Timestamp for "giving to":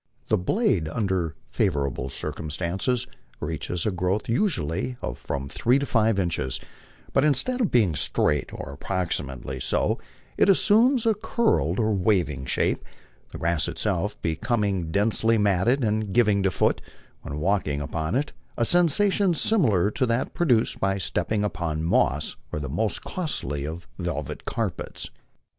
16.11-16.49